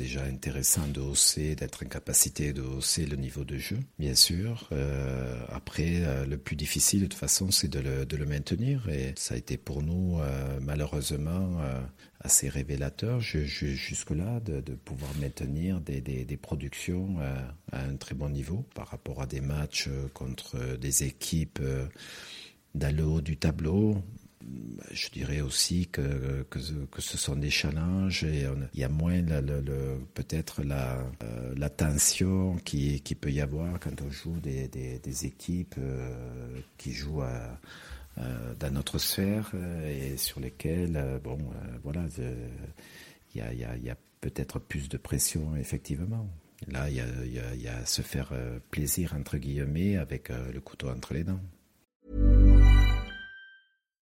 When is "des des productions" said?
16.00-17.18